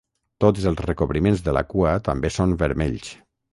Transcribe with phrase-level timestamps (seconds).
[0.45, 3.15] Tots els recobriments de la cua també són vermells.